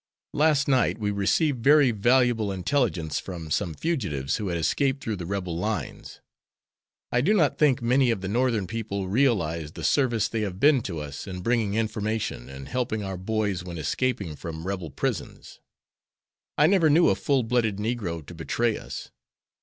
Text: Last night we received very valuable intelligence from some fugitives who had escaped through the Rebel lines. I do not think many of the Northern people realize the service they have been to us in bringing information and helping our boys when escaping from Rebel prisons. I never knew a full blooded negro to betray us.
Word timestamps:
Last 0.33 0.67
night 0.67 0.97
we 0.97 1.11
received 1.11 1.63
very 1.63 1.91
valuable 1.91 2.51
intelligence 2.51 3.19
from 3.19 3.51
some 3.51 3.75
fugitives 3.75 4.37
who 4.37 4.47
had 4.47 4.57
escaped 4.57 5.03
through 5.03 5.17
the 5.17 5.27
Rebel 5.27 5.55
lines. 5.55 6.21
I 7.11 7.21
do 7.21 7.35
not 7.35 7.59
think 7.59 7.83
many 7.83 8.09
of 8.09 8.21
the 8.21 8.27
Northern 8.27 8.65
people 8.65 9.07
realize 9.07 9.73
the 9.73 9.83
service 9.83 10.27
they 10.27 10.41
have 10.41 10.59
been 10.59 10.81
to 10.89 10.97
us 10.99 11.27
in 11.27 11.41
bringing 11.41 11.75
information 11.75 12.49
and 12.49 12.67
helping 12.67 13.03
our 13.03 13.15
boys 13.15 13.63
when 13.63 13.77
escaping 13.77 14.35
from 14.35 14.65
Rebel 14.65 14.89
prisons. 14.89 15.59
I 16.57 16.65
never 16.65 16.89
knew 16.89 17.09
a 17.09 17.15
full 17.15 17.43
blooded 17.43 17.77
negro 17.77 18.25
to 18.25 18.33
betray 18.33 18.79
us. 18.79 19.11